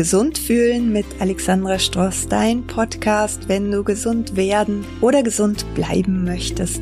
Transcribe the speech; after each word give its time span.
Gesund 0.00 0.38
fühlen 0.38 0.94
mit 0.94 1.04
Alexandra 1.18 1.78
Stross, 1.78 2.26
dein 2.26 2.66
Podcast, 2.66 3.50
wenn 3.50 3.70
du 3.70 3.84
gesund 3.84 4.34
werden 4.34 4.82
oder 5.02 5.22
gesund 5.22 5.66
bleiben 5.74 6.24
möchtest. 6.24 6.80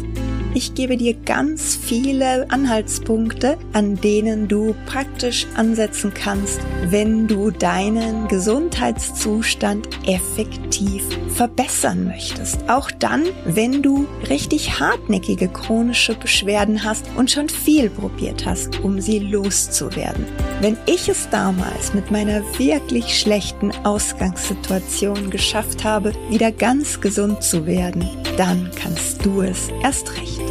Ich 0.59 0.75
gebe 0.75 0.97
dir 0.97 1.15
ganz 1.15 1.79
viele 1.81 2.51
Anhaltspunkte, 2.51 3.59
an 3.75 3.95
denen 3.95 4.49
du 4.49 4.75
praktisch 4.87 5.47
ansetzen 5.55 6.13
kannst, 6.13 6.59
wenn 6.91 7.29
du 7.29 7.53
deinen 7.53 8.27
Gesundheitszustand 8.27 9.89
effektiv 10.09 11.05
verbessern 11.29 12.07
möchtest. 12.07 12.69
Auch 12.69 12.91
dann, 12.91 13.23
wenn 13.45 13.83
du 13.83 14.09
richtig 14.29 14.81
hartnäckige 14.81 15.47
chronische 15.47 16.17
Beschwerden 16.17 16.83
hast 16.83 17.05
und 17.15 17.31
schon 17.31 17.49
viel 17.49 17.89
probiert 17.89 18.45
hast, 18.45 18.81
um 18.81 19.01
sie 19.01 19.21
loszuwerden. 19.21 20.27
Wenn 20.61 20.77
ich 20.87 21.09
es 21.09 21.29
damals 21.31 21.95
mit 21.95 22.11
meiner 22.11 22.43
wirklich 22.59 23.17
schlechten 23.17 23.71
Ausgangssituation 23.85 25.31
geschafft 25.31 25.85
habe, 25.85 26.13
wieder 26.31 26.51
ganz 26.51 27.01
gesund 27.01 27.45
zu 27.45 27.65
werden, 27.65 28.05
dann 28.37 28.69
kannst 28.75 29.25
du 29.25 29.43
es 29.43 29.69
erst 29.85 30.17
recht. 30.17 30.48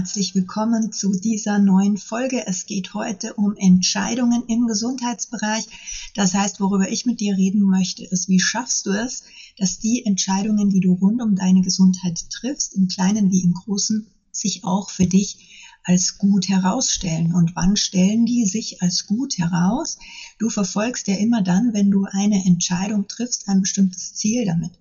Herzlich 0.00 0.34
willkommen 0.34 0.92
zu 0.92 1.12
dieser 1.12 1.58
neuen 1.58 1.98
Folge. 1.98 2.46
Es 2.46 2.64
geht 2.64 2.94
heute 2.94 3.34
um 3.34 3.54
Entscheidungen 3.58 4.44
im 4.46 4.66
Gesundheitsbereich. 4.66 5.66
Das 6.14 6.32
heißt, 6.32 6.58
worüber 6.58 6.90
ich 6.90 7.04
mit 7.04 7.20
dir 7.20 7.36
reden 7.36 7.60
möchte, 7.60 8.06
ist, 8.06 8.26
wie 8.26 8.40
schaffst 8.40 8.86
du 8.86 8.92
es, 8.92 9.24
dass 9.58 9.78
die 9.78 10.06
Entscheidungen, 10.06 10.70
die 10.70 10.80
du 10.80 10.94
rund 10.94 11.20
um 11.20 11.36
deine 11.36 11.60
Gesundheit 11.60 12.30
triffst, 12.30 12.72
im 12.76 12.88
Kleinen 12.88 13.30
wie 13.30 13.42
im 13.42 13.52
Großen, 13.52 14.06
sich 14.32 14.64
auch 14.64 14.88
für 14.88 15.04
dich 15.04 15.76
als 15.84 16.16
gut 16.16 16.48
herausstellen. 16.48 17.34
Und 17.34 17.54
wann 17.54 17.76
stellen 17.76 18.24
die 18.24 18.46
sich 18.46 18.80
als 18.80 19.04
gut 19.04 19.36
heraus? 19.36 19.98
Du 20.38 20.48
verfolgst 20.48 21.08
ja 21.08 21.16
immer 21.16 21.42
dann, 21.42 21.74
wenn 21.74 21.90
du 21.90 22.06
eine 22.10 22.42
Entscheidung 22.46 23.06
triffst, 23.06 23.48
ein 23.48 23.60
bestimmtes 23.60 24.14
Ziel 24.14 24.46
damit. 24.46 24.72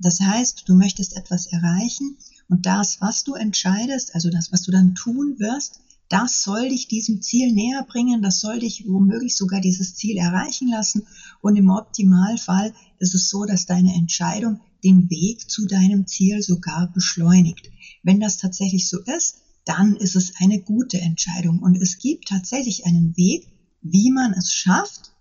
Das 0.00 0.18
heißt, 0.18 0.64
du 0.66 0.74
möchtest 0.74 1.16
etwas 1.16 1.46
erreichen 1.46 2.16
und 2.48 2.66
das, 2.66 3.00
was 3.00 3.24
du 3.24 3.34
entscheidest, 3.34 4.14
also 4.14 4.30
das, 4.30 4.52
was 4.52 4.62
du 4.62 4.70
dann 4.70 4.94
tun 4.94 5.38
wirst, 5.38 5.80
das 6.08 6.42
soll 6.42 6.68
dich 6.68 6.86
diesem 6.86 7.22
Ziel 7.22 7.52
näher 7.52 7.82
bringen, 7.88 8.22
das 8.22 8.40
soll 8.40 8.60
dich 8.60 8.84
womöglich 8.86 9.36
sogar 9.36 9.60
dieses 9.60 9.94
Ziel 9.94 10.18
erreichen 10.18 10.68
lassen. 10.68 11.06
Und 11.40 11.56
im 11.56 11.70
Optimalfall 11.70 12.74
ist 12.98 13.14
es 13.14 13.30
so, 13.30 13.46
dass 13.46 13.66
deine 13.66 13.94
Entscheidung 13.94 14.60
den 14.84 15.08
Weg 15.08 15.50
zu 15.50 15.66
deinem 15.66 16.06
Ziel 16.06 16.42
sogar 16.42 16.92
beschleunigt. 16.92 17.70
Wenn 18.02 18.20
das 18.20 18.36
tatsächlich 18.36 18.88
so 18.88 19.00
ist, 19.00 19.38
dann 19.64 19.96
ist 19.96 20.14
es 20.14 20.34
eine 20.40 20.60
gute 20.60 21.00
Entscheidung. 21.00 21.60
Und 21.60 21.74
es 21.74 21.98
gibt 21.98 22.28
tatsächlich 22.28 22.84
einen 22.84 23.16
Weg, 23.16 23.48
wie 23.80 24.10
man 24.10 24.34
es 24.34 24.52
schafft, 24.52 25.12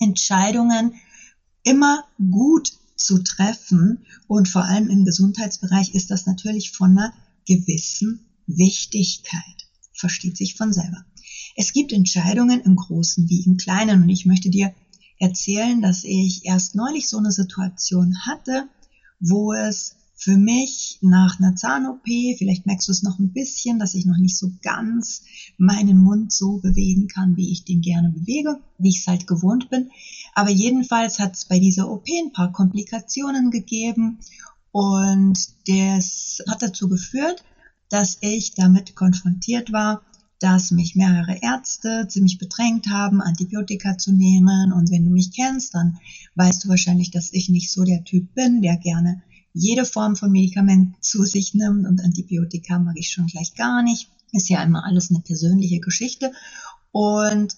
Entscheidungen 0.00 0.94
immer 1.62 2.04
gut 2.18 2.72
zu 3.00 3.18
treffen. 3.22 4.04
Und 4.26 4.48
vor 4.48 4.64
allem 4.64 4.88
im 4.88 5.04
Gesundheitsbereich 5.04 5.94
ist 5.94 6.10
das 6.10 6.26
natürlich 6.26 6.72
von 6.72 6.92
einer 6.92 7.12
gewissen 7.46 8.20
Wichtigkeit. 8.46 9.42
Versteht 9.92 10.36
sich 10.36 10.54
von 10.54 10.72
selber. 10.72 11.04
Es 11.56 11.72
gibt 11.72 11.92
Entscheidungen 11.92 12.60
im 12.60 12.76
Großen 12.76 13.28
wie 13.28 13.42
im 13.44 13.56
Kleinen. 13.56 14.02
Und 14.02 14.08
ich 14.08 14.26
möchte 14.26 14.50
dir 14.50 14.74
erzählen, 15.18 15.82
dass 15.82 16.04
ich 16.04 16.44
erst 16.44 16.74
neulich 16.74 17.08
so 17.08 17.18
eine 17.18 17.32
Situation 17.32 18.16
hatte, 18.26 18.68
wo 19.18 19.52
es 19.52 19.96
für 20.22 20.36
mich 20.36 20.98
nach 21.00 21.40
einer 21.40 21.56
Zahn-OP, 21.56 22.04
vielleicht 22.36 22.66
merkst 22.66 22.88
du 22.88 22.92
es 22.92 23.02
noch 23.02 23.18
ein 23.18 23.32
bisschen, 23.32 23.78
dass 23.78 23.94
ich 23.94 24.04
noch 24.04 24.18
nicht 24.18 24.36
so 24.36 24.52
ganz 24.60 25.22
meinen 25.56 25.96
Mund 25.96 26.30
so 26.30 26.58
bewegen 26.58 27.08
kann, 27.08 27.38
wie 27.38 27.50
ich 27.50 27.64
den 27.64 27.80
gerne 27.80 28.10
bewege, 28.10 28.60
wie 28.76 28.90
ich 28.90 28.98
es 28.98 29.06
halt 29.06 29.26
gewohnt 29.26 29.70
bin. 29.70 29.90
Aber 30.34 30.50
jedenfalls 30.50 31.20
hat 31.20 31.36
es 31.36 31.46
bei 31.46 31.58
dieser 31.58 31.90
OP 31.90 32.04
ein 32.06 32.32
paar 32.32 32.52
Komplikationen 32.52 33.50
gegeben 33.50 34.18
und 34.72 35.38
das 35.66 36.42
hat 36.46 36.60
dazu 36.60 36.90
geführt, 36.90 37.42
dass 37.88 38.18
ich 38.20 38.52
damit 38.52 38.94
konfrontiert 38.94 39.72
war, 39.72 40.02
dass 40.38 40.70
mich 40.70 40.96
mehrere 40.96 41.38
Ärzte 41.40 42.08
ziemlich 42.08 42.36
bedrängt 42.36 42.88
haben, 42.88 43.22
Antibiotika 43.22 43.96
zu 43.96 44.12
nehmen. 44.12 44.72
Und 44.72 44.90
wenn 44.90 45.04
du 45.04 45.10
mich 45.10 45.32
kennst, 45.32 45.74
dann 45.74 45.98
weißt 46.34 46.64
du 46.64 46.68
wahrscheinlich, 46.68 47.10
dass 47.10 47.32
ich 47.32 47.48
nicht 47.48 47.70
so 47.70 47.84
der 47.84 48.04
Typ 48.04 48.34
bin, 48.34 48.60
der 48.60 48.76
gerne 48.76 49.22
jede 49.52 49.84
Form 49.84 50.16
von 50.16 50.30
Medikament 50.30 51.02
zu 51.04 51.24
sich 51.24 51.54
nimmt 51.54 51.86
und 51.86 52.02
Antibiotika 52.02 52.78
mag 52.78 52.94
ich 52.96 53.10
schon 53.10 53.26
gleich 53.26 53.54
gar 53.54 53.82
nicht. 53.82 54.08
Ist 54.32 54.48
ja 54.48 54.62
immer 54.62 54.84
alles 54.84 55.10
eine 55.10 55.20
persönliche 55.20 55.80
Geschichte. 55.80 56.32
Und 56.92 57.56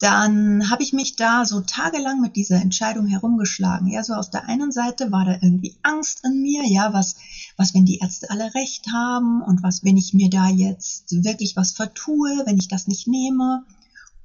dann 0.00 0.70
habe 0.70 0.84
ich 0.84 0.92
mich 0.92 1.16
da 1.16 1.44
so 1.44 1.60
tagelang 1.60 2.20
mit 2.20 2.36
dieser 2.36 2.56
Entscheidung 2.56 3.06
herumgeschlagen. 3.06 3.88
Ja, 3.88 4.04
so 4.04 4.14
auf 4.14 4.30
der 4.30 4.48
einen 4.48 4.70
Seite 4.70 5.10
war 5.10 5.24
da 5.24 5.32
irgendwie 5.32 5.76
Angst 5.82 6.24
in 6.24 6.40
mir, 6.40 6.64
ja, 6.66 6.92
was, 6.92 7.16
was, 7.56 7.74
wenn 7.74 7.84
die 7.84 7.98
Ärzte 7.98 8.30
alle 8.30 8.54
recht 8.54 8.86
haben 8.92 9.42
und 9.42 9.62
was, 9.62 9.82
wenn 9.82 9.96
ich 9.96 10.14
mir 10.14 10.30
da 10.30 10.48
jetzt 10.48 11.10
wirklich 11.24 11.56
was 11.56 11.72
vertue, 11.72 12.30
wenn 12.46 12.58
ich 12.58 12.68
das 12.68 12.86
nicht 12.86 13.08
nehme. 13.08 13.64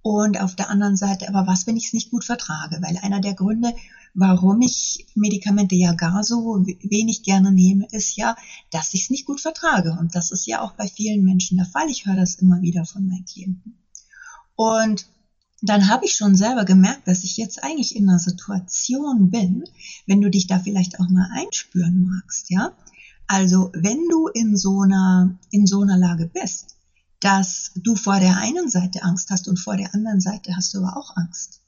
Und 0.04 0.40
auf 0.40 0.56
der 0.56 0.70
anderen 0.70 0.98
Seite, 0.98 1.28
aber 1.30 1.48
was, 1.48 1.66
wenn 1.66 1.78
ich 1.78 1.88
es 1.88 1.94
nicht 1.94 2.12
gut 2.12 2.26
vertrage? 2.26 2.80
Weil 2.82 2.98
einer 2.98 3.22
der 3.22 3.34
Gründe, 3.34 3.74
warum 4.14 4.62
ich 4.62 5.08
Medikamente 5.16 5.76
ja 5.76 5.94
gar 5.94 6.24
so 6.24 6.66
wenig 6.66 7.24
gerne 7.24 7.52
nehme, 7.52 7.88
ist 7.92 8.16
ja, 8.16 8.36
dass 8.72 8.94
ich 8.94 9.04
es 9.04 9.10
nicht 9.10 9.26
gut 9.26 9.42
vertrage. 9.42 9.98
Und 10.00 10.16
das 10.16 10.32
ist 10.32 10.46
ja 10.46 10.62
auch 10.62 10.74
bei 10.74 10.88
vielen 10.88 11.24
Menschen 11.24 11.58
der 11.58 11.66
Fall. 11.66 11.90
Ich 11.90 12.06
höre 12.06 12.16
das 12.16 12.36
immer 12.36 12.62
wieder 12.62 12.86
von 12.86 13.08
meinen 13.08 13.26
Klienten. 13.26 13.78
Und 14.56 15.08
dann 15.62 15.88
habe 15.88 16.06
ich 16.06 16.14
schon 16.14 16.36
selber 16.36 16.66
gemerkt, 16.66 17.08
dass 17.08 17.24
ich 17.24 17.38
jetzt 17.38 17.64
eigentlich 17.64 17.96
in 17.96 18.08
einer 18.08 18.20
Situation 18.20 19.30
bin, 19.30 19.64
wenn 20.06 20.22
du 20.22 20.30
dich 20.30 20.46
da 20.46 20.60
vielleicht 20.60 21.00
auch 21.00 21.10
mal 21.10 21.30
einspüren 21.34 22.04
magst, 22.04 22.50
ja. 22.50 22.74
Also, 23.26 23.72
wenn 23.74 24.10
du 24.10 24.28
in 24.28 24.58
so 24.58 24.82
einer, 24.82 25.40
in 25.50 25.66
so 25.66 25.82
einer 25.82 25.98
Lage 25.98 26.28
bist, 26.28 26.76
dass 27.22 27.72
du 27.76 27.96
vor 27.96 28.20
der 28.20 28.38
einen 28.38 28.70
Seite 28.70 29.04
Angst 29.04 29.30
hast 29.30 29.48
und 29.48 29.58
vor 29.58 29.78
der 29.78 29.96
anderen 29.96 30.20
Seite 30.20 30.56
hast 30.58 30.74
du 30.74 30.80
aber 30.80 30.98
auch 30.98 31.16
Angst 31.16 31.63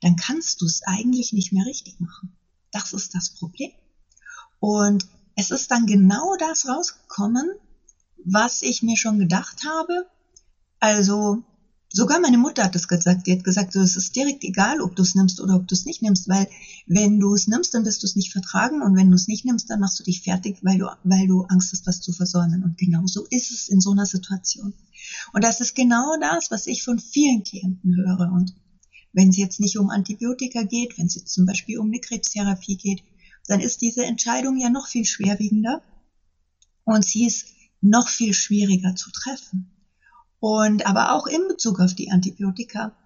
dann 0.00 0.16
kannst 0.16 0.60
du 0.60 0.66
es 0.66 0.82
eigentlich 0.84 1.32
nicht 1.32 1.52
mehr 1.52 1.66
richtig 1.66 2.00
machen. 2.00 2.32
Das 2.72 2.92
ist 2.92 3.14
das 3.14 3.30
Problem. 3.30 3.70
Und 4.58 5.06
es 5.36 5.50
ist 5.50 5.70
dann 5.70 5.86
genau 5.86 6.36
das 6.38 6.68
rausgekommen, 6.68 7.50
was 8.24 8.62
ich 8.62 8.82
mir 8.82 8.96
schon 8.96 9.18
gedacht 9.18 9.64
habe. 9.64 10.06
Also 10.78 11.42
sogar 11.92 12.20
meine 12.20 12.38
Mutter 12.38 12.64
hat 12.64 12.76
es 12.76 12.88
gesagt. 12.88 13.26
Die 13.26 13.32
hat 13.32 13.44
gesagt, 13.44 13.72
so, 13.72 13.80
es 13.80 13.96
ist 13.96 14.14
direkt 14.14 14.44
egal, 14.44 14.80
ob 14.80 14.96
du 14.96 15.02
es 15.02 15.14
nimmst 15.14 15.40
oder 15.40 15.56
ob 15.56 15.66
du 15.66 15.74
es 15.74 15.86
nicht 15.86 16.02
nimmst, 16.02 16.28
weil 16.28 16.48
wenn 16.86 17.18
du 17.18 17.34
es 17.34 17.46
nimmst, 17.46 17.74
dann 17.74 17.84
wirst 17.84 18.02
du 18.02 18.06
es 18.06 18.16
nicht 18.16 18.32
vertragen 18.32 18.82
und 18.82 18.96
wenn 18.96 19.10
du 19.10 19.16
es 19.16 19.28
nicht 19.28 19.44
nimmst, 19.44 19.70
dann 19.70 19.80
machst 19.80 19.98
du 19.98 20.04
dich 20.04 20.22
fertig, 20.22 20.58
weil 20.62 20.78
du, 20.78 20.86
weil 21.04 21.26
du 21.26 21.42
Angst 21.44 21.72
hast, 21.72 21.86
was 21.86 22.00
zu 22.00 22.12
versäumen. 22.12 22.62
Und 22.62 22.78
genau 22.78 23.06
so 23.06 23.26
ist 23.30 23.50
es 23.50 23.68
in 23.68 23.80
so 23.80 23.92
einer 23.92 24.06
Situation. 24.06 24.72
Und 25.32 25.44
das 25.44 25.60
ist 25.60 25.74
genau 25.74 26.16
das, 26.20 26.50
was 26.50 26.66
ich 26.66 26.82
von 26.82 26.98
vielen 26.98 27.42
Klienten 27.42 27.96
höre. 27.96 28.30
Und 28.32 28.54
wenn 29.12 29.30
es 29.30 29.36
jetzt 29.36 29.60
nicht 29.60 29.78
um 29.78 29.90
Antibiotika 29.90 30.62
geht, 30.62 30.98
wenn 30.98 31.06
es 31.06 31.16
jetzt 31.16 31.32
zum 31.32 31.46
Beispiel 31.46 31.78
um 31.78 31.86
eine 31.86 32.00
Krebstherapie 32.00 32.76
geht, 32.76 33.02
dann 33.46 33.60
ist 33.60 33.80
diese 33.80 34.04
Entscheidung 34.04 34.56
ja 34.56 34.70
noch 34.70 34.86
viel 34.86 35.04
schwerwiegender 35.04 35.82
und 36.84 37.04
sie 37.04 37.26
ist 37.26 37.48
noch 37.80 38.08
viel 38.08 38.34
schwieriger 38.34 38.94
zu 38.94 39.10
treffen. 39.10 39.70
Und 40.38 40.86
aber 40.86 41.14
auch 41.14 41.26
in 41.26 41.48
Bezug 41.48 41.80
auf 41.80 41.94
die 41.94 42.10
Antibiotika 42.10 42.96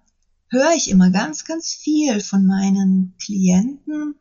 höre 0.49 0.73
ich 0.75 0.89
immer 0.89 1.09
ganz, 1.09 1.45
ganz 1.45 1.73
viel 1.73 2.21
von 2.21 2.45
meinen 2.45 3.15
Klienten. 3.19 4.15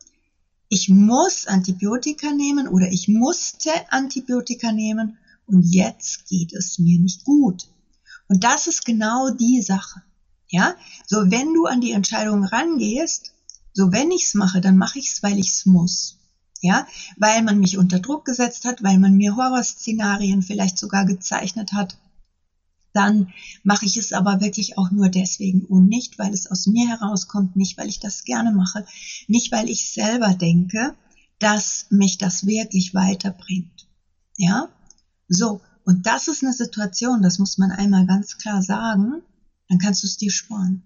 Ich 0.68 0.88
muss 0.88 1.46
Antibiotika 1.46 2.32
nehmen 2.32 2.66
oder 2.68 2.90
ich 2.90 3.08
musste 3.08 3.70
Antibiotika 3.90 4.72
nehmen 4.72 5.18
und 5.46 5.62
jetzt 5.62 6.26
geht 6.28 6.52
es 6.52 6.78
mir 6.78 6.98
nicht 6.98 7.24
gut. 7.24 7.68
Und 8.28 8.42
das 8.42 8.66
ist 8.66 8.84
genau 8.84 9.30
die 9.30 9.60
Sache. 9.62 10.02
Ja, 10.54 10.76
so 11.04 11.32
wenn 11.32 11.52
du 11.52 11.66
an 11.66 11.80
die 11.80 11.90
Entscheidung 11.90 12.44
rangehst, 12.44 13.32
so 13.72 13.90
wenn 13.90 14.12
ich's 14.12 14.34
mache, 14.34 14.60
dann 14.60 14.76
mache 14.76 15.00
ich's, 15.00 15.20
weil 15.20 15.36
ich's 15.36 15.66
muss. 15.66 16.18
Ja, 16.60 16.86
weil 17.16 17.42
man 17.42 17.58
mich 17.58 17.76
unter 17.76 17.98
Druck 17.98 18.24
gesetzt 18.24 18.64
hat, 18.64 18.84
weil 18.84 18.98
man 18.98 19.14
mir 19.14 19.34
Horrorszenarien 19.34 20.42
vielleicht 20.42 20.78
sogar 20.78 21.06
gezeichnet 21.06 21.72
hat, 21.72 21.98
dann 22.92 23.32
mache 23.64 23.84
ich 23.84 23.96
es 23.96 24.12
aber 24.12 24.40
wirklich 24.40 24.78
auch 24.78 24.92
nur 24.92 25.08
deswegen 25.08 25.64
und 25.64 25.88
nicht, 25.88 26.20
weil 26.20 26.32
es 26.32 26.48
aus 26.48 26.68
mir 26.68 26.88
herauskommt, 26.88 27.56
nicht, 27.56 27.76
weil 27.76 27.88
ich 27.88 27.98
das 27.98 28.22
gerne 28.22 28.52
mache, 28.52 28.86
nicht, 29.26 29.50
weil 29.50 29.68
ich 29.68 29.90
selber 29.90 30.34
denke, 30.34 30.94
dass 31.40 31.86
mich 31.90 32.16
das 32.16 32.46
wirklich 32.46 32.94
weiterbringt. 32.94 33.88
Ja, 34.36 34.68
so. 35.26 35.60
Und 35.84 36.06
das 36.06 36.28
ist 36.28 36.44
eine 36.44 36.52
Situation, 36.52 37.22
das 37.22 37.40
muss 37.40 37.58
man 37.58 37.72
einmal 37.72 38.06
ganz 38.06 38.38
klar 38.38 38.62
sagen, 38.62 39.20
dann 39.74 39.80
kannst 39.80 40.04
du 40.04 40.06
es 40.06 40.16
dir 40.16 40.30
sparen. 40.30 40.84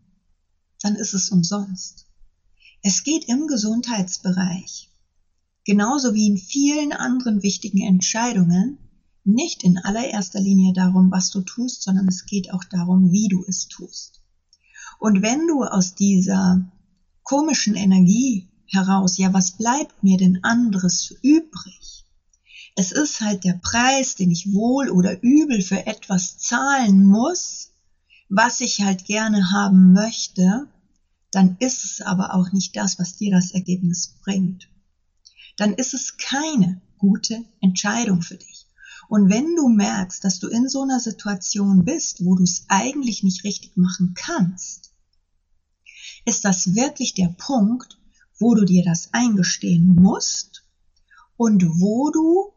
Dann 0.80 0.96
ist 0.96 1.12
es 1.12 1.28
umsonst. 1.28 2.06
Es 2.82 3.04
geht 3.04 3.26
im 3.28 3.46
Gesundheitsbereich, 3.46 4.88
genauso 5.66 6.14
wie 6.14 6.26
in 6.26 6.38
vielen 6.38 6.92
anderen 6.92 7.42
wichtigen 7.42 7.82
Entscheidungen, 7.82 8.78
nicht 9.24 9.62
in 9.62 9.76
allererster 9.76 10.40
Linie 10.40 10.72
darum, 10.72 11.10
was 11.10 11.28
du 11.28 11.42
tust, 11.42 11.82
sondern 11.82 12.08
es 12.08 12.24
geht 12.24 12.50
auch 12.50 12.64
darum, 12.64 13.12
wie 13.12 13.28
du 13.28 13.44
es 13.46 13.68
tust. 13.68 14.22
Und 14.98 15.20
wenn 15.20 15.46
du 15.46 15.64
aus 15.64 15.94
dieser 15.94 16.66
komischen 17.24 17.74
Energie 17.74 18.48
heraus, 18.68 19.18
ja, 19.18 19.34
was 19.34 19.58
bleibt 19.58 20.02
mir 20.02 20.16
denn 20.16 20.42
anderes 20.44 21.14
übrig? 21.20 22.06
Es 22.74 22.92
ist 22.92 23.20
halt 23.20 23.44
der 23.44 23.60
Preis, 23.62 24.14
den 24.14 24.30
ich 24.30 24.54
wohl 24.54 24.88
oder 24.88 25.22
übel 25.22 25.60
für 25.60 25.86
etwas 25.86 26.38
zahlen 26.38 27.04
muss, 27.04 27.67
was 28.28 28.60
ich 28.60 28.82
halt 28.82 29.04
gerne 29.04 29.50
haben 29.50 29.92
möchte, 29.92 30.68
dann 31.30 31.56
ist 31.60 31.84
es 31.84 32.00
aber 32.00 32.34
auch 32.34 32.52
nicht 32.52 32.76
das, 32.76 32.98
was 32.98 33.16
dir 33.16 33.30
das 33.30 33.52
Ergebnis 33.52 34.18
bringt. 34.22 34.68
Dann 35.56 35.74
ist 35.74 35.94
es 35.94 36.16
keine 36.16 36.80
gute 36.98 37.44
Entscheidung 37.60 38.22
für 38.22 38.36
dich. 38.36 38.66
Und 39.08 39.30
wenn 39.30 39.56
du 39.56 39.68
merkst, 39.68 40.22
dass 40.22 40.38
du 40.38 40.48
in 40.48 40.68
so 40.68 40.82
einer 40.82 41.00
Situation 41.00 41.84
bist, 41.84 42.24
wo 42.24 42.34
du 42.34 42.44
es 42.44 42.64
eigentlich 42.68 43.22
nicht 43.22 43.44
richtig 43.44 43.76
machen 43.76 44.14
kannst, 44.14 44.92
ist 46.26 46.44
das 46.44 46.74
wirklich 46.74 47.14
der 47.14 47.34
Punkt, 47.38 47.98
wo 48.38 48.54
du 48.54 48.64
dir 48.64 48.84
das 48.84 49.12
eingestehen 49.12 49.94
musst 49.94 50.64
und 51.36 51.64
wo 51.80 52.10
du 52.10 52.52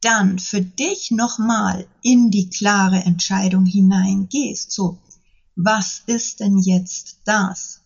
dann 0.00 0.40
für 0.40 0.60
dich 0.60 1.12
nochmal 1.12 1.86
in 2.02 2.30
die 2.30 2.50
klare 2.50 3.04
Entscheidung 3.04 3.64
hineingehst. 3.64 4.72
So, 4.72 4.98
was 5.56 6.02
ist 6.06 6.40
denn 6.40 6.58
jetzt 6.58 7.18
das, 7.24 7.82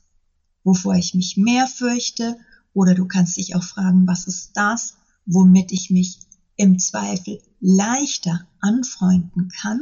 wovor 0.64 0.94
ich 0.94 1.14
mich 1.14 1.36
mehr 1.36 1.66
fürchte? 1.66 2.38
Oder 2.72 2.94
du 2.94 3.06
kannst 3.06 3.36
dich 3.36 3.56
auch 3.56 3.62
fragen, 3.62 4.06
was 4.06 4.26
ist 4.26 4.52
das, 4.54 4.96
womit 5.24 5.72
ich 5.72 5.90
mich 5.90 6.18
im 6.56 6.78
Zweifel 6.78 7.40
leichter 7.60 8.46
anfreunden 8.60 9.48
kann. 9.48 9.80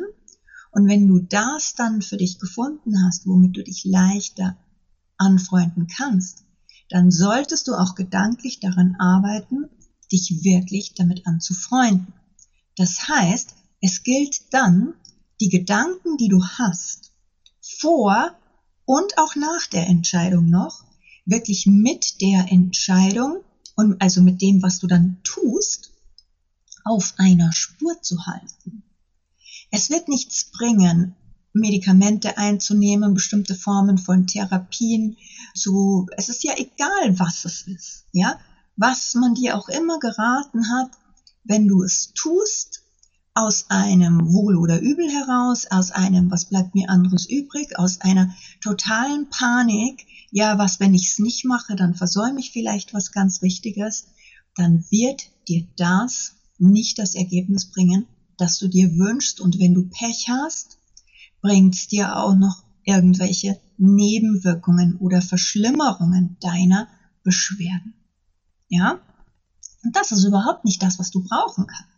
Und 0.71 0.89
wenn 0.89 1.07
du 1.07 1.21
das 1.21 1.75
dann 1.75 2.03
für 2.03 2.17
dich 2.17 2.39
gefunden 2.39 3.05
hast, 3.05 3.27
womit 3.27 3.57
du 3.57 3.63
dich 3.63 3.85
leichter 3.85 4.57
anfreunden 5.17 5.87
kannst, 5.87 6.45
dann 6.91 7.11
solltest 7.11 7.69
du 7.69 7.75
auch 7.75 7.95
gedanklich 7.95 8.61
daran 8.61 8.97
arbeiten, 8.99 9.69
dich 10.11 10.43
wirklich 10.43 10.95
damit 10.95 11.27
anzufreunden. 11.27 12.13
Das 12.77 13.09
heißt, 13.09 13.55
es 13.81 14.03
gilt 14.03 14.53
dann, 14.53 14.95
die 15.41 15.49
Gedanken, 15.49 16.17
die 16.17 16.29
du 16.29 16.45
hast, 16.45 17.13
vor 17.79 18.35
und 18.85 19.19
auch 19.19 19.37
nach 19.37 19.67
der 19.67 19.87
Entscheidung 19.87 20.51
noch, 20.51 20.85
wirklich 21.27 21.67
mit 21.67 22.21
der 22.21 22.51
Entscheidung 22.51 23.43
und 23.77 24.01
also 24.01 24.23
mit 24.23 24.43
dem, 24.43 24.63
was 24.63 24.79
du 24.79 24.87
dann 24.87 25.19
tust, 25.25 25.93
auf 26.85 27.15
einer 27.17 27.53
Spur 27.53 28.01
zu 28.03 28.27
halten. 28.27 28.83
Es 29.71 29.91
wird 29.91 30.09
nichts 30.09 30.51
bringen, 30.53 31.17
Medikamente 31.53 32.37
einzunehmen, 32.37 33.15
bestimmte 33.15 33.55
Formen 33.55 33.97
von 33.97 34.27
Therapien 34.27 35.17
zu, 35.55 36.07
es 36.17 36.29
ist 36.29 36.45
ja 36.45 36.53
egal, 36.57 37.19
was 37.19 37.45
es 37.45 37.63
ist, 37.63 38.07
ja, 38.13 38.39
was 38.77 39.15
man 39.15 39.35
dir 39.35 39.57
auch 39.57 39.69
immer 39.69 39.99
geraten 39.99 40.69
hat, 40.71 40.91
wenn 41.45 41.69
du 41.69 41.83
es 41.83 42.13
tust, 42.15 42.84
aus 43.35 43.67
einem 43.69 44.33
Wohl 44.33 44.57
oder 44.57 44.81
Übel 44.81 45.11
heraus, 45.11 45.67
aus 45.69 45.91
einem, 45.91 46.31
was 46.31 46.45
bleibt 46.45 46.75
mir 46.75 46.89
anderes 46.89 47.29
übrig, 47.29 47.79
aus 47.79 48.01
einer 48.01 48.35
totalen 48.61 49.29
Panik, 49.29 50.07
ja, 50.31 50.57
was, 50.59 50.81
wenn 50.81 50.95
ich 50.95 51.07
es 51.07 51.19
nicht 51.19 51.45
mache, 51.45 51.75
dann 51.77 51.95
versäume 51.95 52.41
ich 52.41 52.53
vielleicht 52.53 52.95
was 52.95 53.13
ganz 53.13 53.43
Wichtiges, 53.43 54.07
dann 54.55 54.85
wird 54.91 55.31
dir 55.49 55.67
das 55.77 56.37
nicht 56.59 56.99
das 56.99 57.15
Ergebnis 57.15 57.71
bringen, 57.71 58.07
das 58.39 58.59
du 58.59 58.69
dir 58.69 58.97
wünschst. 58.97 59.41
Und 59.41 59.59
wenn 59.59 59.75
du 59.75 59.89
Pech 59.89 60.29
hast, 60.29 60.79
bringt 61.41 61.75
es 61.75 61.89
dir 61.89 62.17
auch 62.17 62.35
noch 62.35 62.63
irgendwelche 62.85 63.61
Nebenwirkungen 63.79 64.97
oder 64.97 65.21
Verschlimmerungen 65.21 66.37
deiner 66.41 66.89
Beschwerden. 67.23 67.95
Ja? 68.69 69.01
Und 69.83 69.97
das 69.97 70.13
ist 70.13 70.25
überhaupt 70.25 70.65
nicht 70.65 70.83
das, 70.83 70.99
was 70.99 71.11
du 71.11 71.23
brauchen 71.23 71.67
kannst. 71.67 71.94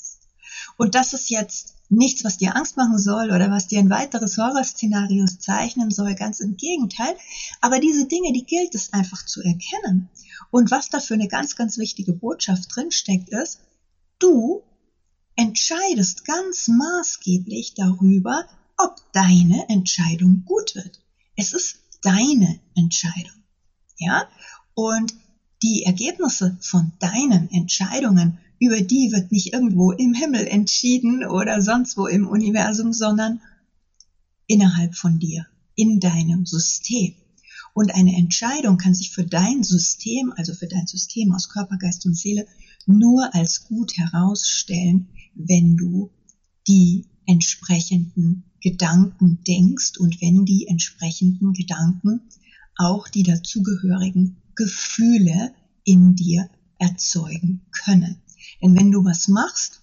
Und 0.76 0.94
das 0.94 1.12
ist 1.12 1.31
jetzt 1.31 1.75
nichts, 1.88 2.25
was 2.25 2.37
dir 2.37 2.56
Angst 2.56 2.76
machen 2.76 2.99
soll 2.99 3.31
oder 3.31 3.50
was 3.50 3.69
dir 3.69 3.78
ein 3.78 3.90
weiteres 3.90 4.38
Horrorszenario 4.38 5.25
zeichnen 5.26 5.90
soll, 5.90 6.14
ganz 6.14 6.40
im 6.40 6.56
Gegenteil. 6.56 7.17
Aber 7.61 7.78
diese 7.78 8.06
Dinge, 8.06 8.32
die 8.32 8.44
gilt 8.44 8.75
es 8.75 8.93
einfach 8.93 9.25
zu 9.25 9.40
erkennen. 9.43 10.08
Und 10.50 10.70
was 10.70 10.88
da 10.88 11.00
für 11.00 11.14
eine 11.14 11.28
ganz, 11.28 11.56
ganz 11.56 11.78
wichtige 11.78 12.12
Botschaft 12.12 12.75
drinsteckt, 12.75 13.31
ist, 13.31 13.61
Du 14.19 14.62
entscheidest 15.37 16.25
ganz 16.25 16.69
maßgeblich 16.69 17.75
darüber, 17.75 18.46
ob 18.79 18.96
deine 19.12 19.69
Entscheidung 19.69 20.44
gut 20.46 20.75
wird. 20.75 21.00
Es 21.37 21.52
ist 21.52 21.81
deine 22.02 22.61
Entscheidung. 22.75 23.44
Ja? 23.99 24.29
Und 24.75 25.14
die 25.62 25.84
Ergebnisse 25.84 26.56
von 26.61 26.93
deinen 26.99 27.50
Entscheidungen, 27.50 28.38
über 28.58 28.81
die 28.81 29.12
wird 29.12 29.32
nicht 29.32 29.53
irgendwo 29.53 29.93
im 29.93 30.14
Himmel 30.14 30.47
entschieden 30.47 31.25
oder 31.26 31.61
sonst 31.61 31.97
wo 31.97 32.06
im 32.06 32.26
Universum, 32.26 32.93
sondern 32.93 33.41
innerhalb 34.47 34.94
von 34.94 35.19
dir, 35.19 35.47
in 35.75 36.00
deinem 36.00 36.47
System. 36.47 37.14
Und 37.75 37.94
eine 37.94 38.17
Entscheidung 38.17 38.79
kann 38.79 38.94
sich 38.94 39.11
für 39.11 39.25
dein 39.26 39.62
System, 39.62 40.32
also 40.37 40.55
für 40.55 40.67
dein 40.67 40.87
System 40.87 41.32
aus 41.32 41.50
Körper, 41.50 41.76
Geist 41.76 42.06
und 42.06 42.17
Seele, 42.17 42.47
nur 42.87 43.35
als 43.35 43.64
gut 43.64 43.97
herausstellen, 43.99 45.08
wenn 45.35 45.76
du 45.76 46.11
die 46.67 47.05
entsprechenden 47.26 48.44
Gedanken 48.62 49.44
denkst 49.47 49.99
und 49.99 50.20
wenn 50.23 50.44
die 50.44 50.67
entsprechenden 50.69 51.53
Gedanken 51.53 52.23
auch 52.76 53.08
die 53.08 53.23
dazugehörigen 53.23 54.37
Gefühle 54.55 55.53
in 55.85 56.14
dir 56.14 56.49
erzeugen 56.79 57.61
können. 57.70 58.17
Denn 58.62 58.76
wenn 58.76 58.90
du 58.90 59.04
was 59.04 59.28
machst, 59.28 59.82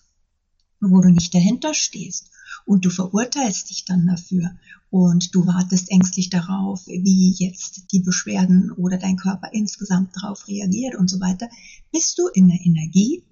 wo 0.79 1.01
du 1.01 1.09
nicht 1.09 1.33
dahinter 1.33 1.73
stehst 1.73 2.29
und 2.65 2.85
du 2.85 2.89
verurteilst 2.89 3.69
dich 3.69 3.85
dann 3.85 4.05
dafür 4.05 4.51
und 4.89 5.33
du 5.33 5.45
wartest 5.47 5.91
ängstlich 5.91 6.29
darauf, 6.29 6.85
wie 6.87 7.35
jetzt 7.37 7.91
die 7.91 7.99
Beschwerden 7.99 8.71
oder 8.71 8.97
dein 8.97 9.17
Körper 9.17 9.49
insgesamt 9.53 10.15
darauf 10.15 10.47
reagiert 10.47 10.95
und 10.95 11.09
so 11.09 11.19
weiter, 11.19 11.49
bist 11.91 12.17
du 12.19 12.27
in 12.27 12.47
der 12.47 12.59
Energie, 12.63 13.23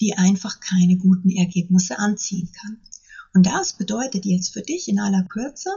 die 0.00 0.14
einfach 0.14 0.60
keine 0.60 0.96
guten 0.96 1.30
Ergebnisse 1.30 1.98
anziehen 1.98 2.50
kann. 2.52 2.78
Und 3.34 3.46
das 3.46 3.72
bedeutet 3.72 4.24
jetzt 4.24 4.52
für 4.52 4.62
dich 4.62 4.88
in 4.88 5.00
aller 5.00 5.24
Kürze, 5.24 5.70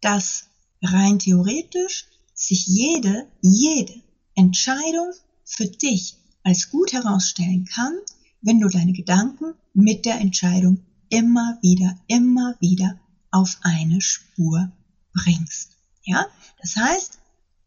dass 0.00 0.46
rein 0.82 1.18
theoretisch 1.18 2.06
sich 2.34 2.66
jede, 2.66 3.26
jede 3.40 3.94
Entscheidung 4.34 5.12
für 5.44 5.66
dich 5.66 6.16
als 6.44 6.70
gut 6.70 6.92
herausstellen 6.92 7.64
kann, 7.64 7.98
wenn 8.40 8.60
du 8.60 8.68
deine 8.68 8.92
Gedanken 8.92 9.54
mit 9.74 10.04
der 10.04 10.20
Entscheidung 10.20 10.80
immer 11.08 11.58
wieder, 11.62 11.98
immer 12.06 12.56
wieder 12.60 12.98
auf 13.30 13.58
eine 13.62 14.00
Spur 14.00 14.70
bringst. 15.12 15.70
Ja, 16.04 16.26
das 16.60 16.76
heißt, 16.76 17.18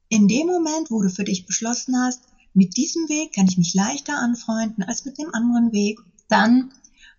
in 0.10 0.28
dem 0.28 0.48
Moment, 0.48 0.92
wo 0.92 1.02
du 1.02 1.10
für 1.10 1.24
dich 1.24 1.46
beschlossen 1.46 1.96
hast, 1.98 2.22
mit 2.54 2.76
diesem 2.76 3.08
Weg 3.08 3.34
kann 3.34 3.48
ich 3.48 3.58
mich 3.58 3.74
leichter 3.74 4.18
anfreunden 4.18 4.84
als 4.84 5.06
mit 5.06 5.18
dem 5.18 5.34
anderen 5.34 5.72
Weg, 5.72 6.00
dann 6.28 6.72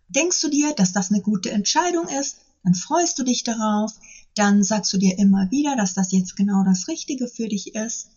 denkst 0.08 0.40
du 0.40 0.48
dir, 0.48 0.74
dass 0.74 0.92
das 0.92 1.10
eine 1.10 1.22
gute 1.22 1.50
Entscheidung 1.50 2.08
ist, 2.08 2.38
dann 2.64 2.74
freust 2.74 3.18
du 3.18 3.22
dich 3.22 3.44
darauf, 3.44 3.92
dann 4.34 4.62
sagst 4.62 4.92
du 4.92 4.98
dir 4.98 5.18
immer 5.18 5.50
wieder, 5.50 5.76
dass 5.76 5.94
das 5.94 6.12
jetzt 6.12 6.36
genau 6.36 6.64
das 6.64 6.88
Richtige 6.88 7.28
für 7.28 7.48
dich 7.48 7.74
ist 7.74 8.10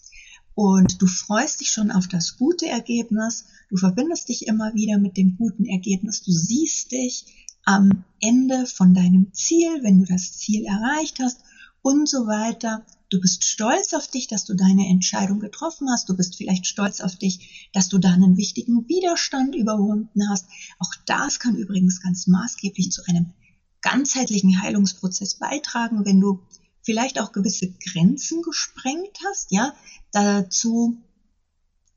und 0.56 1.02
du 1.02 1.08
freust 1.08 1.60
dich 1.60 1.70
schon 1.70 1.92
auf 1.92 2.08
das 2.08 2.38
gute 2.38 2.68
Ergebnis, 2.68 3.46
du 3.70 3.78
verbindest 3.78 4.30
dich 4.30 4.48
immer 4.48 4.74
wieder 4.74 4.98
mit 4.98 5.18
dem 5.18 5.38
guten 5.38 5.66
Ergebnis, 5.66 6.24
du 6.24 6.32
siehst 6.32 6.92
dich 6.92 7.26
am 7.66 8.06
Ende 8.22 8.66
von 8.66 8.94
deinem 8.94 9.34
Ziel, 9.34 9.84
wenn 9.84 10.00
du 10.00 10.06
das 10.06 10.38
Ziel 10.38 10.66
erreicht 10.66 11.20
hast 11.20 11.42
und 11.82 12.08
so 12.08 12.26
weiter. 12.28 12.86
Du 13.10 13.20
bist 13.20 13.46
stolz 13.46 13.94
auf 13.94 14.08
dich, 14.08 14.28
dass 14.28 14.46
du 14.46 14.56
deine 14.56 14.88
Entscheidung 14.88 15.40
getroffen 15.40 15.90
hast. 15.90 16.10
Du 16.10 16.16
bist 16.16 16.36
vielleicht 16.36 16.66
stolz 16.66 17.02
auf 17.02 17.16
dich, 17.16 17.70
dass 17.74 17.88
du 17.88 17.98
da 17.98 18.12
einen 18.12 18.38
wichtigen 18.38 18.88
Widerstand 18.88 19.56
überwunden 19.56 20.30
hast. 20.30 20.48
Auch 20.80 20.94
das 21.06 21.40
kann 21.40 21.56
übrigens 21.56 22.02
ganz 22.02 22.28
maßgeblich 22.28 22.92
zu 22.92 23.04
einem 23.06 23.34
ganzheitlichen 23.82 24.62
Heilungsprozess 24.62 25.36
beitragen, 25.36 26.06
wenn 26.06 26.20
du 26.20 26.40
vielleicht 26.86 27.20
auch 27.20 27.32
gewisse 27.32 27.72
Grenzen 27.72 28.42
gesprengt 28.44 29.18
hast, 29.28 29.52
ja, 29.52 29.74
dazu 30.12 30.98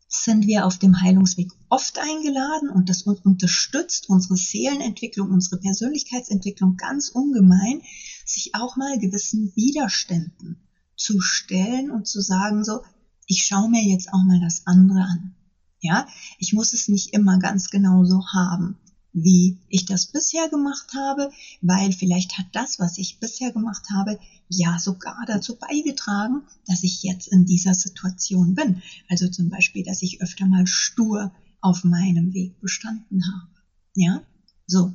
sind 0.08 0.46
wir 0.46 0.64
auf 0.64 0.78
dem 0.78 1.02
Heilungsweg 1.02 1.50
oft 1.68 1.98
eingeladen 1.98 2.70
und 2.70 2.88
das 2.88 3.02
unterstützt 3.02 4.08
unsere 4.08 4.36
Seelenentwicklung, 4.36 5.30
unsere 5.30 5.60
Persönlichkeitsentwicklung 5.60 6.76
ganz 6.76 7.10
ungemein, 7.10 7.82
sich 8.24 8.54
auch 8.54 8.76
mal 8.76 8.98
gewissen 8.98 9.52
Widerständen 9.54 10.66
zu 10.96 11.20
stellen 11.20 11.90
und 11.90 12.06
zu 12.08 12.22
sagen 12.22 12.64
so, 12.64 12.82
ich 13.26 13.44
schaue 13.44 13.68
mir 13.68 13.82
jetzt 13.82 14.08
auch 14.08 14.24
mal 14.24 14.40
das 14.40 14.66
andere 14.66 15.00
an. 15.00 15.34
Ja, 15.80 16.08
ich 16.38 16.54
muss 16.54 16.72
es 16.72 16.88
nicht 16.88 17.12
immer 17.12 17.38
ganz 17.38 17.70
genau 17.70 18.04
so 18.04 18.24
haben, 18.32 18.78
wie 19.22 19.58
ich 19.68 19.84
das 19.86 20.06
bisher 20.06 20.48
gemacht 20.48 20.92
habe, 20.94 21.30
weil 21.60 21.92
vielleicht 21.92 22.38
hat 22.38 22.46
das, 22.52 22.78
was 22.78 22.98
ich 22.98 23.18
bisher 23.18 23.52
gemacht 23.52 23.84
habe, 23.92 24.18
ja 24.48 24.78
sogar 24.78 25.24
dazu 25.26 25.56
beigetragen, 25.56 26.42
dass 26.66 26.82
ich 26.82 27.02
jetzt 27.02 27.28
in 27.28 27.44
dieser 27.44 27.74
Situation 27.74 28.54
bin. 28.54 28.82
Also 29.08 29.28
zum 29.28 29.50
Beispiel, 29.50 29.84
dass 29.84 30.02
ich 30.02 30.20
öfter 30.22 30.46
mal 30.46 30.66
stur 30.66 31.32
auf 31.60 31.84
meinem 31.84 32.32
Weg 32.32 32.60
bestanden 32.60 33.22
habe. 33.26 33.50
Ja, 33.94 34.22
so. 34.66 34.94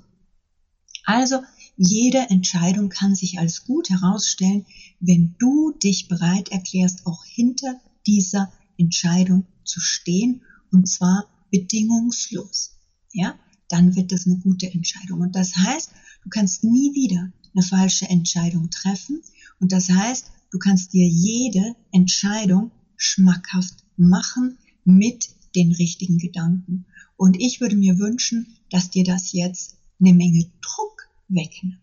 Also, 1.05 1.39
jede 1.75 2.29
Entscheidung 2.29 2.89
kann 2.89 3.15
sich 3.15 3.39
als 3.39 3.65
gut 3.65 3.89
herausstellen, 3.89 4.65
wenn 4.99 5.35
du 5.39 5.71
dich 5.71 6.07
bereit 6.07 6.49
erklärst, 6.49 7.05
auch 7.05 7.25
hinter 7.25 7.79
dieser 8.07 8.53
Entscheidung 8.77 9.45
zu 9.65 9.79
stehen 9.79 10.43
und 10.71 10.87
zwar 10.87 11.27
bedingungslos. 11.51 12.77
Ja, 13.11 13.35
dann 13.73 13.95
wird 13.95 14.11
das 14.11 14.27
eine 14.27 14.37
gute 14.37 14.71
Entscheidung. 14.71 15.21
Und 15.21 15.35
das 15.35 15.55
heißt, 15.55 15.89
du 16.23 16.29
kannst 16.29 16.63
nie 16.63 16.93
wieder 16.93 17.31
eine 17.55 17.65
falsche 17.65 18.07
Entscheidung 18.07 18.69
treffen. 18.69 19.21
Und 19.59 19.71
das 19.71 19.89
heißt, 19.89 20.27
du 20.51 20.59
kannst 20.59 20.93
dir 20.93 21.07
jede 21.07 21.75
Entscheidung 21.91 22.71
schmackhaft 22.97 23.83
machen 23.97 24.59
mit 24.85 25.29
den 25.55 25.71
richtigen 25.71 26.19
Gedanken. 26.19 26.85
Und 27.17 27.39
ich 27.39 27.61
würde 27.61 27.75
mir 27.75 27.97
wünschen, 27.97 28.57
dass 28.69 28.91
dir 28.91 29.03
das 29.03 29.31
jetzt 29.31 29.77
eine 29.99 30.13
Menge 30.13 30.51
Druck 30.61 31.09
wegnimmt. 31.27 31.79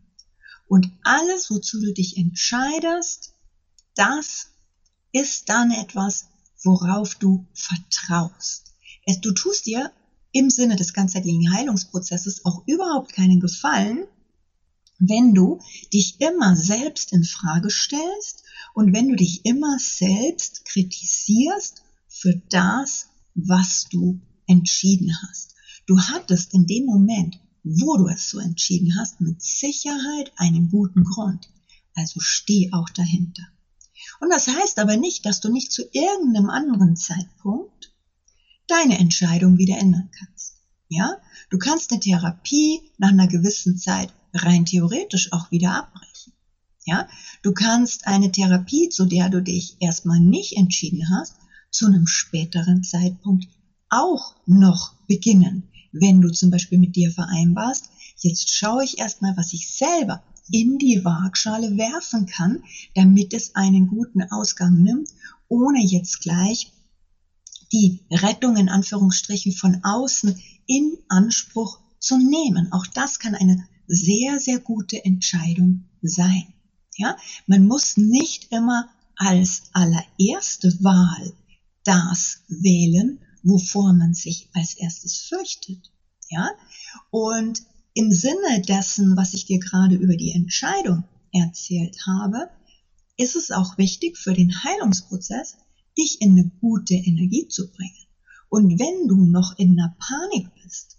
Und 0.68 0.92
alles, 1.02 1.50
wozu 1.50 1.80
du 1.80 1.92
dich 1.92 2.16
entscheidest, 2.16 3.34
das 3.96 4.46
ist 5.10 5.48
dann 5.48 5.72
etwas, 5.72 6.28
worauf 6.62 7.16
du 7.16 7.46
vertraust. 7.52 8.72
Du 9.22 9.32
tust 9.32 9.66
dir 9.66 9.90
im 10.32 10.50
Sinne 10.50 10.76
des 10.76 10.92
ganzheitlichen 10.92 11.52
Heilungsprozesses 11.52 12.44
auch 12.44 12.62
überhaupt 12.66 13.12
keinen 13.12 13.40
Gefallen, 13.40 14.06
wenn 14.98 15.34
du 15.34 15.60
dich 15.92 16.20
immer 16.20 16.56
selbst 16.56 17.12
in 17.12 17.24
Frage 17.24 17.70
stellst 17.70 18.44
und 18.74 18.92
wenn 18.92 19.08
du 19.08 19.16
dich 19.16 19.44
immer 19.44 19.78
selbst 19.78 20.64
kritisierst 20.66 21.82
für 22.06 22.40
das, 22.50 23.08
was 23.34 23.88
du 23.88 24.20
entschieden 24.46 25.16
hast. 25.22 25.54
Du 25.86 25.98
hattest 25.98 26.54
in 26.54 26.66
dem 26.66 26.84
Moment, 26.84 27.40
wo 27.64 27.96
du 27.96 28.08
es 28.08 28.30
so 28.30 28.38
entschieden 28.38 28.96
hast, 28.98 29.20
mit 29.20 29.42
Sicherheit 29.42 30.32
einen 30.36 30.70
guten 30.70 31.04
Grund. 31.04 31.48
Also 31.94 32.20
steh 32.20 32.70
auch 32.72 32.88
dahinter. 32.90 33.42
Und 34.20 34.30
das 34.30 34.48
heißt 34.48 34.78
aber 34.78 34.96
nicht, 34.96 35.26
dass 35.26 35.40
du 35.40 35.50
nicht 35.50 35.72
zu 35.72 35.82
irgendeinem 35.92 36.50
anderen 36.50 36.96
Zeitpunkt 36.96 37.92
deine 38.70 38.98
Entscheidung 38.98 39.58
wieder 39.58 39.78
ändern 39.78 40.10
kannst. 40.18 40.56
Ja, 40.88 41.16
du 41.50 41.58
kannst 41.58 41.90
eine 41.90 42.00
Therapie 42.00 42.80
nach 42.98 43.10
einer 43.10 43.28
gewissen 43.28 43.76
Zeit 43.76 44.12
rein 44.32 44.64
theoretisch 44.64 45.32
auch 45.32 45.50
wieder 45.50 45.74
abbrechen. 45.74 46.32
Ja, 46.84 47.08
du 47.42 47.52
kannst 47.52 48.06
eine 48.06 48.32
Therapie, 48.32 48.88
zu 48.88 49.06
der 49.06 49.28
du 49.28 49.42
dich 49.42 49.76
erstmal 49.80 50.20
nicht 50.20 50.56
entschieden 50.56 51.10
hast, 51.10 51.36
zu 51.70 51.86
einem 51.86 52.06
späteren 52.06 52.82
Zeitpunkt 52.82 53.46
auch 53.88 54.36
noch 54.46 54.94
beginnen. 55.06 55.68
Wenn 55.92 56.20
du 56.20 56.30
zum 56.30 56.50
Beispiel 56.50 56.78
mit 56.78 56.96
dir 56.96 57.10
vereinbarst, 57.10 57.90
jetzt 58.18 58.54
schaue 58.54 58.84
ich 58.84 58.98
erstmal, 58.98 59.36
was 59.36 59.52
ich 59.52 59.70
selber 59.70 60.22
in 60.50 60.78
die 60.78 61.04
Waagschale 61.04 61.76
werfen 61.76 62.26
kann, 62.26 62.62
damit 62.94 63.34
es 63.34 63.54
einen 63.54 63.86
guten 63.86 64.22
Ausgang 64.22 64.82
nimmt, 64.82 65.10
ohne 65.48 65.84
jetzt 65.84 66.20
gleich 66.20 66.72
die 67.72 68.04
Rettung 68.10 68.56
in 68.56 68.68
Anführungsstrichen 68.68 69.52
von 69.52 69.80
außen 69.84 70.40
in 70.66 70.98
Anspruch 71.08 71.80
zu 71.98 72.18
nehmen. 72.18 72.72
Auch 72.72 72.86
das 72.86 73.18
kann 73.18 73.34
eine 73.34 73.66
sehr, 73.86 74.38
sehr 74.38 74.58
gute 74.58 75.04
Entscheidung 75.04 75.84
sein. 76.02 76.52
Ja, 76.96 77.16
man 77.46 77.66
muss 77.66 77.96
nicht 77.96 78.52
immer 78.52 78.88
als 79.16 79.62
allererste 79.72 80.82
Wahl 80.82 81.32
das 81.84 82.42
wählen, 82.48 83.20
wovor 83.42 83.92
man 83.92 84.14
sich 84.14 84.48
als 84.52 84.74
erstes 84.74 85.18
fürchtet. 85.18 85.90
Ja, 86.28 86.50
und 87.10 87.62
im 87.94 88.12
Sinne 88.12 88.62
dessen, 88.66 89.16
was 89.16 89.34
ich 89.34 89.46
dir 89.46 89.58
gerade 89.58 89.96
über 89.96 90.16
die 90.16 90.32
Entscheidung 90.32 91.04
erzählt 91.32 91.96
habe, 92.06 92.50
ist 93.16 93.36
es 93.36 93.50
auch 93.50 93.78
wichtig 93.78 94.16
für 94.16 94.32
den 94.32 94.62
Heilungsprozess, 94.64 95.56
dich 95.96 96.20
in 96.20 96.32
eine 96.32 96.50
gute 96.60 96.94
Energie 96.94 97.48
zu 97.48 97.70
bringen. 97.70 98.06
Und 98.48 98.78
wenn 98.78 99.08
du 99.08 99.24
noch 99.24 99.58
in 99.58 99.78
einer 99.78 99.96
Panik 99.98 100.48
bist, 100.62 100.96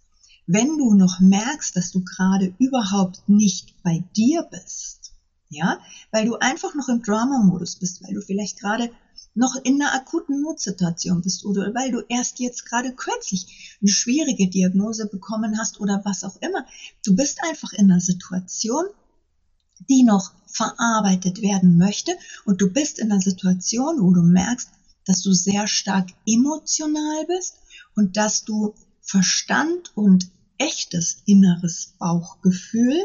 wenn 0.47 0.77
du 0.77 0.93
noch 0.93 1.19
merkst, 1.19 1.75
dass 1.75 1.91
du 1.91 2.03
gerade 2.03 2.53
überhaupt 2.59 3.27
nicht 3.27 3.81
bei 3.83 4.03
dir 4.15 4.43
bist, 4.43 5.13
ja, 5.49 5.79
weil 6.11 6.25
du 6.25 6.37
einfach 6.37 6.75
noch 6.75 6.87
im 6.87 7.03
Drama-Modus 7.03 7.75
bist, 7.75 8.01
weil 8.03 8.13
du 8.13 8.21
vielleicht 8.21 8.59
gerade 8.59 8.89
noch 9.33 9.55
in 9.63 9.81
einer 9.81 9.93
akuten 9.93 10.41
Notsituation 10.41 11.21
bist 11.21 11.45
oder 11.45 11.73
weil 11.73 11.91
du 11.91 12.01
erst 12.07 12.39
jetzt 12.39 12.65
gerade 12.65 12.93
kürzlich 12.93 13.77
eine 13.81 13.91
schwierige 13.91 14.49
Diagnose 14.49 15.07
bekommen 15.07 15.57
hast 15.57 15.79
oder 15.79 16.01
was 16.03 16.23
auch 16.23 16.35
immer. 16.41 16.65
Du 17.05 17.15
bist 17.15 17.39
einfach 17.47 17.73
in 17.73 17.91
einer 17.91 18.01
Situation, 18.01 18.85
die 19.89 20.03
noch 20.03 20.31
verarbeitet 20.47 21.41
werden 21.41 21.77
möchte 21.77 22.11
und 22.45 22.61
du 22.61 22.71
bist 22.71 22.99
in 22.99 23.11
einer 23.11 23.21
Situation, 23.21 24.01
wo 24.01 24.11
du 24.11 24.21
merkst, 24.21 24.69
dass 25.11 25.23
du 25.23 25.33
sehr 25.33 25.67
stark 25.67 26.07
emotional 26.25 27.25
bist 27.27 27.57
und 27.97 28.15
dass 28.15 28.45
du 28.45 28.73
Verstand 29.01 29.91
und 29.97 30.31
echtes 30.57 31.23
inneres 31.25 31.95
Bauchgefühl 31.99 32.97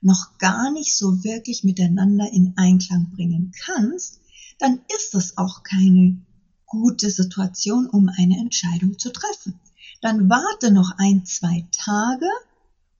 noch 0.00 0.36
gar 0.38 0.72
nicht 0.72 0.96
so 0.96 1.22
wirklich 1.22 1.62
miteinander 1.62 2.28
in 2.32 2.54
Einklang 2.56 3.12
bringen 3.14 3.52
kannst, 3.64 4.18
dann 4.58 4.80
ist 4.96 5.14
es 5.14 5.38
auch 5.38 5.62
keine 5.62 6.20
gute 6.66 7.08
Situation, 7.08 7.88
um 7.88 8.08
eine 8.08 8.36
Entscheidung 8.38 8.98
zu 8.98 9.12
treffen. 9.12 9.60
Dann 10.00 10.28
warte 10.28 10.72
noch 10.72 10.98
ein, 10.98 11.24
zwei 11.24 11.68
Tage 11.70 12.26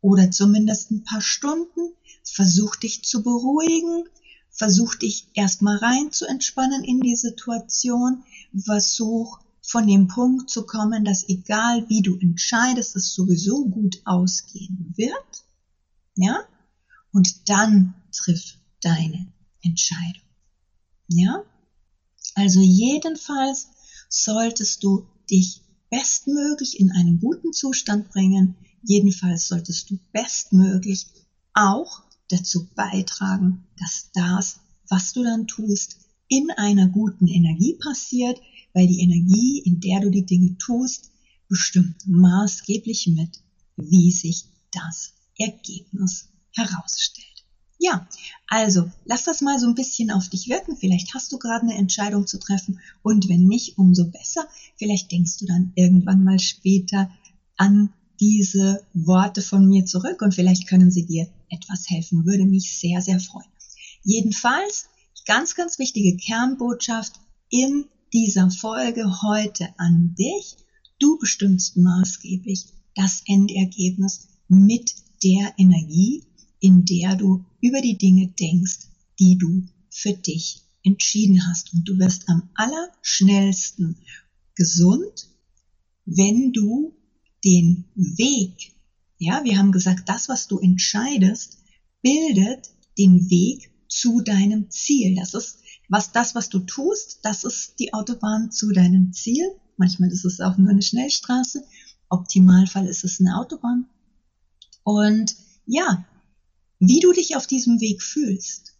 oder 0.00 0.30
zumindest 0.30 0.92
ein 0.92 1.02
paar 1.02 1.22
Stunden, 1.22 1.92
versuch 2.22 2.76
dich 2.76 3.02
zu 3.02 3.24
beruhigen, 3.24 4.04
versuch 4.58 4.96
dich 4.96 5.28
erstmal 5.34 5.76
rein 5.76 6.10
zu 6.12 6.26
entspannen 6.26 6.84
in 6.84 7.00
die 7.00 7.16
Situation, 7.16 8.24
versuch 8.64 9.38
von 9.62 9.86
dem 9.86 10.08
Punkt 10.08 10.50
zu 10.50 10.66
kommen, 10.66 11.04
dass 11.04 11.28
egal 11.28 11.88
wie 11.88 12.02
du 12.02 12.16
entscheidest, 12.16 12.96
es 12.96 13.14
sowieso 13.14 13.66
gut 13.66 14.00
ausgehen 14.04 14.92
wird, 14.96 15.44
ja, 16.16 16.40
und 17.12 17.48
dann 17.48 17.94
triff 18.12 18.58
deine 18.82 19.32
Entscheidung. 19.62 20.22
Ja? 21.08 21.42
Also 22.34 22.60
jedenfalls 22.60 23.68
solltest 24.08 24.82
du 24.82 25.06
dich 25.30 25.62
bestmöglich 25.90 26.78
in 26.80 26.90
einen 26.92 27.20
guten 27.20 27.52
Zustand 27.52 28.10
bringen. 28.10 28.56
Jedenfalls 28.82 29.48
solltest 29.48 29.90
du 29.90 29.98
bestmöglich 30.12 31.06
auch 31.54 32.02
dazu 32.28 32.68
beitragen, 32.74 33.64
dass 33.78 34.10
das, 34.12 34.60
was 34.88 35.12
du 35.12 35.22
dann 35.22 35.46
tust, 35.46 35.96
in 36.28 36.50
einer 36.50 36.88
guten 36.88 37.26
Energie 37.26 37.74
passiert, 37.74 38.40
weil 38.74 38.86
die 38.86 39.00
Energie, 39.00 39.62
in 39.64 39.80
der 39.80 40.00
du 40.00 40.10
die 40.10 40.26
Dinge 40.26 40.56
tust, 40.58 41.10
bestimmt 41.48 41.96
maßgeblich 42.06 43.08
mit, 43.08 43.40
wie 43.76 44.12
sich 44.12 44.44
das 44.72 45.14
Ergebnis 45.38 46.28
herausstellt. 46.52 47.26
Ja, 47.78 48.08
also 48.48 48.90
lass 49.04 49.24
das 49.24 49.40
mal 49.40 49.58
so 49.58 49.68
ein 49.68 49.76
bisschen 49.76 50.10
auf 50.10 50.28
dich 50.28 50.48
wirken. 50.48 50.76
Vielleicht 50.76 51.14
hast 51.14 51.30
du 51.30 51.38
gerade 51.38 51.62
eine 51.62 51.76
Entscheidung 51.76 52.26
zu 52.26 52.38
treffen 52.38 52.80
und 53.02 53.28
wenn 53.28 53.44
nicht, 53.44 53.78
umso 53.78 54.04
besser. 54.06 54.46
Vielleicht 54.76 55.12
denkst 55.12 55.38
du 55.38 55.46
dann 55.46 55.72
irgendwann 55.76 56.24
mal 56.24 56.40
später 56.40 57.10
an 57.56 57.92
diese 58.20 58.84
Worte 58.94 59.42
von 59.42 59.68
mir 59.68 59.84
zurück 59.84 60.22
und 60.22 60.34
vielleicht 60.34 60.66
können 60.66 60.90
sie 60.90 61.06
dir 61.06 61.28
etwas 61.50 61.88
helfen. 61.88 62.24
Würde 62.26 62.44
mich 62.44 62.78
sehr, 62.78 63.00
sehr 63.00 63.20
freuen. 63.20 63.50
Jedenfalls 64.02 64.88
ganz, 65.26 65.54
ganz 65.54 65.78
wichtige 65.78 66.16
Kernbotschaft 66.16 67.12
in 67.50 67.86
dieser 68.12 68.50
Folge 68.50 69.22
heute 69.22 69.68
an 69.76 70.14
dich. 70.18 70.56
Du 70.98 71.18
bestimmst 71.18 71.76
maßgeblich 71.76 72.66
das 72.94 73.22
Endergebnis 73.26 74.28
mit 74.48 74.94
der 75.22 75.54
Energie, 75.58 76.24
in 76.60 76.84
der 76.84 77.16
du 77.16 77.44
über 77.60 77.80
die 77.80 77.98
Dinge 77.98 78.28
denkst, 78.28 78.88
die 79.18 79.36
du 79.36 79.64
für 79.90 80.12
dich 80.12 80.62
entschieden 80.82 81.46
hast. 81.48 81.72
Und 81.72 81.88
du 81.88 81.98
wirst 81.98 82.28
am 82.28 82.48
allerschnellsten 82.54 83.96
gesund, 84.54 85.28
wenn 86.04 86.52
du 86.52 86.94
den 87.44 87.84
Weg, 87.94 88.72
ja, 89.18 89.42
wir 89.44 89.58
haben 89.58 89.72
gesagt, 89.72 90.08
das, 90.08 90.28
was 90.28 90.46
du 90.46 90.58
entscheidest, 90.58 91.58
bildet 92.02 92.70
den 92.96 93.28
Weg 93.30 93.70
zu 93.88 94.20
deinem 94.20 94.70
Ziel. 94.70 95.16
Das 95.16 95.34
ist 95.34 95.58
was 95.88 96.12
das, 96.12 96.34
was 96.34 96.50
du 96.50 96.60
tust, 96.60 97.20
das 97.22 97.44
ist 97.44 97.78
die 97.78 97.94
Autobahn 97.94 98.50
zu 98.50 98.72
deinem 98.72 99.12
Ziel. 99.12 99.44
Manchmal 99.78 100.10
ist 100.12 100.24
es 100.24 100.40
auch 100.40 100.58
nur 100.58 100.70
eine 100.70 100.82
Schnellstraße. 100.82 101.64
Optimalfall 102.10 102.86
ist 102.86 103.04
es 103.04 103.20
eine 103.20 103.38
Autobahn. 103.38 103.86
Und 104.84 105.34
ja, 105.66 106.06
wie 106.78 107.00
du 107.00 107.12
dich 107.12 107.36
auf 107.36 107.46
diesem 107.46 107.80
Weg 107.80 108.02
fühlst, 108.02 108.76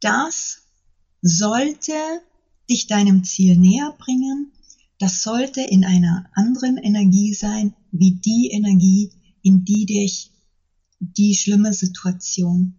das 0.00 0.62
sollte 1.22 1.94
dich 2.68 2.86
deinem 2.86 3.24
Ziel 3.24 3.56
näher 3.56 3.94
bringen. 3.98 4.52
Das 4.98 5.22
sollte 5.22 5.62
in 5.62 5.84
einer 5.84 6.30
anderen 6.34 6.76
Energie 6.76 7.32
sein, 7.34 7.74
wie 7.92 8.12
die 8.12 8.50
Energie, 8.52 9.10
in 9.44 9.64
die 9.64 9.86
dich 9.86 10.32
die 10.98 11.34
schlimme 11.34 11.72
Situation 11.72 12.74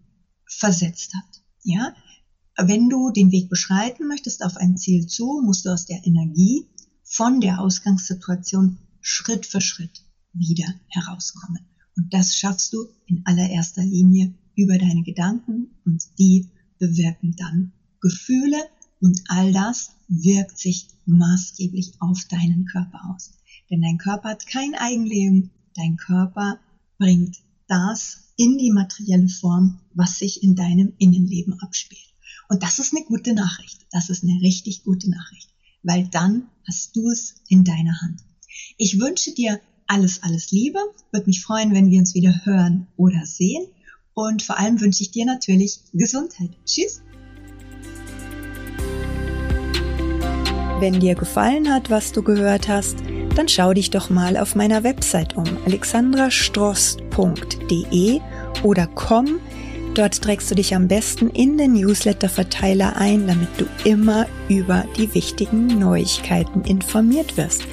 versetzt 0.45 1.13
hat. 1.13 1.41
Ja, 1.63 1.95
wenn 2.57 2.89
du 2.89 3.11
den 3.11 3.31
Weg 3.31 3.49
beschreiten 3.49 4.07
möchtest 4.07 4.43
auf 4.43 4.57
ein 4.57 4.77
Ziel 4.77 5.07
zu, 5.07 5.41
musst 5.43 5.65
du 5.65 5.69
aus 5.69 5.85
der 5.85 6.05
Energie 6.05 6.67
von 7.03 7.39
der 7.39 7.61
Ausgangssituation 7.61 8.79
Schritt 8.99 9.45
für 9.45 9.61
Schritt 9.61 10.03
wieder 10.33 10.67
herauskommen. 10.87 11.59
Und 11.95 12.13
das 12.13 12.35
schaffst 12.35 12.73
du 12.73 12.87
in 13.05 13.21
allererster 13.25 13.83
Linie 13.83 14.33
über 14.55 14.77
deine 14.77 15.03
Gedanken 15.03 15.69
und 15.85 16.03
die 16.17 16.49
bewirken 16.79 17.35
dann 17.37 17.73
Gefühle 18.01 18.57
und 18.99 19.21
all 19.27 19.53
das 19.53 19.91
wirkt 20.07 20.57
sich 20.57 20.87
maßgeblich 21.05 21.93
auf 21.99 22.25
deinen 22.25 22.65
Körper 22.65 22.99
aus. 23.13 23.33
Denn 23.69 23.81
dein 23.81 23.97
Körper 23.97 24.29
hat 24.29 24.47
kein 24.47 24.75
Eigenleben, 24.75 25.51
dein 25.75 25.97
Körper 25.97 26.59
bringt 26.97 27.37
das 27.67 28.33
in 28.37 28.57
die 28.57 28.71
materielle 28.71 29.29
Form, 29.29 29.79
was 29.93 30.19
sich 30.19 30.43
in 30.43 30.55
deinem 30.55 30.93
Innenleben 30.97 31.59
abspielt. 31.61 32.01
Und 32.49 32.63
das 32.63 32.79
ist 32.79 32.95
eine 32.95 33.05
gute 33.05 33.33
Nachricht. 33.33 33.85
Das 33.91 34.09
ist 34.09 34.23
eine 34.23 34.39
richtig 34.41 34.83
gute 34.83 35.09
Nachricht, 35.09 35.49
weil 35.83 36.07
dann 36.07 36.47
hast 36.67 36.95
du 36.95 37.09
es 37.09 37.35
in 37.49 37.63
deiner 37.63 37.99
Hand. 38.01 38.21
Ich 38.77 38.99
wünsche 38.99 39.33
dir 39.33 39.59
alles, 39.87 40.23
alles 40.23 40.51
Liebe. 40.51 40.79
Würde 41.11 41.27
mich 41.27 41.41
freuen, 41.41 41.73
wenn 41.73 41.89
wir 41.89 41.99
uns 41.99 42.13
wieder 42.13 42.45
hören 42.45 42.87
oder 42.97 43.25
sehen. 43.25 43.65
Und 44.13 44.43
vor 44.43 44.57
allem 44.57 44.79
wünsche 44.79 45.03
ich 45.03 45.11
dir 45.11 45.25
natürlich 45.25 45.81
Gesundheit. 45.93 46.51
Tschüss. 46.65 47.01
Wenn 50.79 50.99
dir 50.99 51.15
gefallen 51.15 51.71
hat, 51.71 51.89
was 51.89 52.11
du 52.11 52.21
gehört 52.21 52.67
hast, 52.67 52.97
dann 53.35 53.47
schau 53.47 53.73
dich 53.73 53.91
doch 53.91 54.09
mal 54.09 54.37
auf 54.37 54.55
meiner 54.55 54.83
Website 54.83 55.35
um 55.35 55.45
alexandrastrost.de 55.65 58.21
oder 58.63 58.87
komm 58.95 59.39
Dort 59.95 60.21
trägst 60.21 60.51
du 60.51 60.55
dich 60.55 60.75
am 60.75 60.89
besten 60.89 61.29
in 61.29 61.57
den 61.57 61.71
Newsletter-Verteiler 61.71 62.97
ein, 62.97 63.27
damit 63.27 63.47
du 63.57 63.65
immer 63.89 64.25
über 64.49 64.83
die 64.97 65.15
wichtigen 65.15 65.67
Neuigkeiten 65.67 66.63
informiert 66.63 67.37
wirst. 67.37 67.63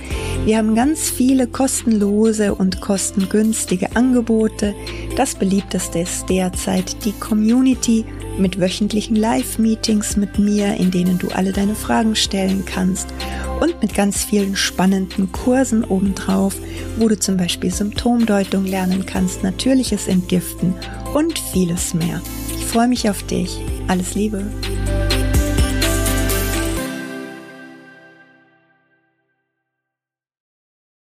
Wir 0.45 0.59
haben 0.59 0.75
ganz 0.75 1.09
viele 1.09 1.47
kostenlose 1.47 2.57
und 2.57 2.81
kostengünstige 2.81 3.95
Angebote. 3.95 4.75
Das 5.17 5.37
beliebteste 5.37 6.01
ist 6.01 6.29
derzeit 6.29 7.05
die 7.05 7.13
Community 7.13 8.05
mit 8.39 8.59
wöchentlichen 8.59 9.15
Live-Meetings 9.15 10.17
mit 10.17 10.41
mir, 10.41 10.75
in 10.79 10.91
denen 10.91 11.19
du 11.19 11.29
alle 11.29 11.53
deine 11.53 11.77
Fragen 11.77 12.17
stellen 12.17 12.65
kannst 12.67 13.07
und 13.61 13.81
mit 13.81 13.95
ganz 13.95 14.25
vielen 14.25 14.57
spannenden 14.57 15.31
Kursen 15.31 15.85
obendrauf, 15.85 16.57
wo 16.99 17.07
du 17.09 17.17
zum 17.17 17.37
Beispiel 17.37 17.73
Symptomdeutung 17.73 18.65
lernen 18.65 19.07
kannst, 19.07 19.45
natürliches 19.45 20.09
Entgiften 20.09 20.75
und 21.15 21.39
vieles 21.39 21.95
mehr. 21.95 22.21
Ich 22.59 22.65
freue 22.65 22.89
mich 22.89 23.09
auf 23.09 23.23
dich. 23.23 23.61
Alles 23.87 24.17
Liebe. 24.17 24.45